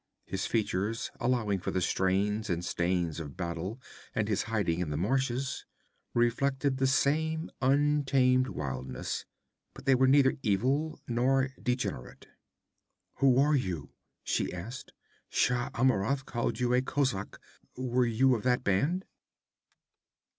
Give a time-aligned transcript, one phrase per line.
[0.25, 3.79] His features, allowing for the strains and stains of battle
[4.15, 5.63] and his hiding in the marshes,
[6.15, 9.25] reflected that same untamed wildness,
[9.75, 12.27] but they were neither evil nor degenerate.
[13.17, 13.91] 'Who are you?'
[14.23, 14.91] she asked.
[15.29, 17.39] 'Shah Amurath called you a kozak;
[17.77, 19.05] were you of that band?'